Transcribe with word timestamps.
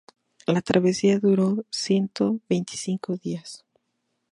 La 0.47 0.63
travesía 0.63 1.19
duró 1.19 1.63
ciento 1.69 2.39
veinticinco 2.49 3.17
días. 3.17 3.63